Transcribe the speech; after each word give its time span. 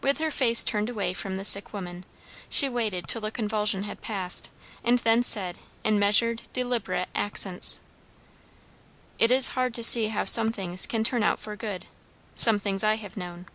With 0.00 0.18
her 0.18 0.30
face 0.30 0.62
turned 0.62 0.88
away 0.88 1.12
from 1.12 1.36
the 1.38 1.44
sick 1.44 1.72
woman, 1.72 2.04
she 2.48 2.68
waited 2.68 3.08
till 3.08 3.20
the 3.22 3.32
convulsion 3.32 3.82
had 3.82 4.00
passed; 4.00 4.48
and 4.84 5.00
then 5.00 5.24
said 5.24 5.58
in 5.82 5.98
measured, 5.98 6.42
deliberate 6.52 7.08
accents, 7.16 7.80
"It 9.18 9.32
is 9.32 9.48
hard 9.58 9.74
to 9.74 9.82
see 9.82 10.06
how 10.10 10.22
some 10.24 10.52
things 10.52 10.86
can 10.86 11.02
turn 11.02 11.24
out 11.24 11.40
for 11.40 11.56
good 11.56 11.84
some 12.36 12.60
things 12.60 12.84
I 12.84 12.94
have 12.94 13.16
known." 13.16 13.46